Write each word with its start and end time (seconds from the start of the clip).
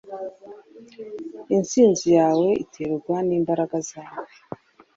Intsinzi 1.55 2.07
yawe 2.17 2.49
iterwa 2.63 3.15
nimbaraga 3.27 3.77
zawe. 3.89 4.19